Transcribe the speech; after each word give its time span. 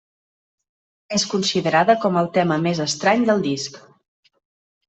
És 1.17 1.25
considerada 1.33 1.97
com 2.05 2.19
el 2.23 2.31
tema 2.39 2.57
més 2.67 2.83
estrany 2.89 3.29
del 3.29 3.45
disc. 3.49 3.81